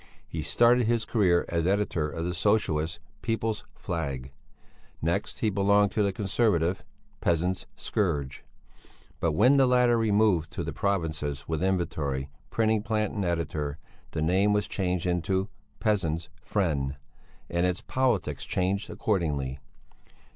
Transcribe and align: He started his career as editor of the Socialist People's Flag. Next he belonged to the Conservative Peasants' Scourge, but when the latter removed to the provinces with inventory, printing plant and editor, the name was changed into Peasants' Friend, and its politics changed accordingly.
He 0.27 0.41
started 0.41 0.87
his 0.87 1.05
career 1.05 1.45
as 1.49 1.67
editor 1.67 2.09
of 2.09 2.25
the 2.25 2.33
Socialist 2.33 2.97
People's 3.21 3.65
Flag. 3.75 4.31
Next 4.99 5.41
he 5.41 5.51
belonged 5.51 5.91
to 5.91 6.01
the 6.01 6.11
Conservative 6.11 6.83
Peasants' 7.19 7.67
Scourge, 7.75 8.43
but 9.19 9.33
when 9.33 9.57
the 9.57 9.67
latter 9.67 9.99
removed 9.99 10.49
to 10.53 10.63
the 10.63 10.73
provinces 10.73 11.47
with 11.47 11.61
inventory, 11.61 12.29
printing 12.49 12.81
plant 12.81 13.13
and 13.13 13.23
editor, 13.23 13.77
the 14.09 14.23
name 14.23 14.53
was 14.53 14.67
changed 14.67 15.05
into 15.05 15.49
Peasants' 15.79 16.29
Friend, 16.41 16.95
and 17.47 17.65
its 17.67 17.81
politics 17.81 18.43
changed 18.43 18.89
accordingly. 18.89 19.59